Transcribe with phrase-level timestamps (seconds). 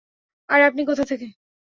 [0.49, 1.27] আর আপনি কোথা থেকে?